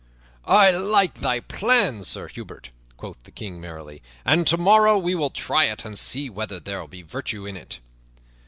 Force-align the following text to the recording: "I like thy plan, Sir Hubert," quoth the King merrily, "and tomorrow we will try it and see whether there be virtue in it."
"I 0.45 0.71
like 0.71 1.19
thy 1.19 1.41
plan, 1.41 2.03
Sir 2.03 2.27
Hubert," 2.27 2.71
quoth 2.97 3.21
the 3.21 3.29
King 3.29 3.61
merrily, 3.61 4.01
"and 4.25 4.47
tomorrow 4.47 4.97
we 4.97 5.13
will 5.13 5.29
try 5.29 5.65
it 5.65 5.85
and 5.85 5.93
see 5.95 6.27
whether 6.27 6.59
there 6.59 6.87
be 6.87 7.03
virtue 7.03 7.45
in 7.45 7.55
it." 7.55 7.79